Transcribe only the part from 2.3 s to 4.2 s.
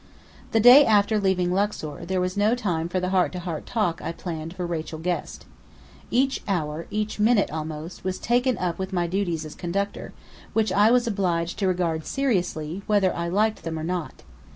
no time for the heart to heart talk I